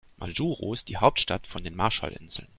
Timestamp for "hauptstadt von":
0.97-1.63